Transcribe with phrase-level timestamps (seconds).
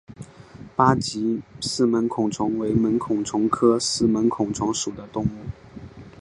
[0.75, 5.29] 八棘四门孔虫为门孔虫科四门孔虫属的动物。